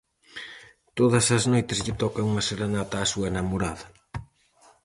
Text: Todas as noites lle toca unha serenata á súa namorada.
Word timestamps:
Todas 0.97 1.25
as 1.37 1.43
noites 1.51 1.79
lle 1.85 1.95
toca 2.01 2.27
unha 2.29 2.45
serenata 2.49 2.95
á 3.03 3.05
súa 3.13 3.29
namorada. 3.37 3.85